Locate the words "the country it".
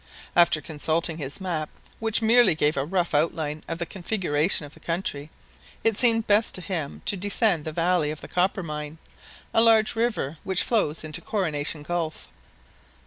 4.73-5.95